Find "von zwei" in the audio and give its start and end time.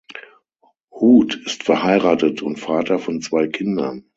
2.97-3.47